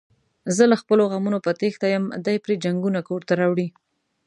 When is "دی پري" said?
2.25-2.55